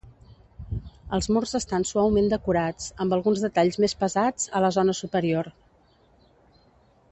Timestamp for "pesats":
4.01-4.49